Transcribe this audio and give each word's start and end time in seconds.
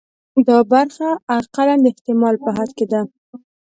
دا 0.47 0.57
برخه 0.73 1.09
اقلاً 1.37 1.75
د 1.81 1.85
احتمال 1.91 2.35
په 2.43 2.49
حد 2.57 2.69
کې 2.77 2.85
ده. 2.91 3.01